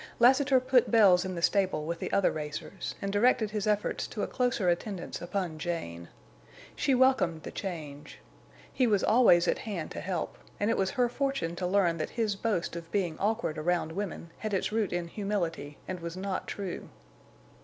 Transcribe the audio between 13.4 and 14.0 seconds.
around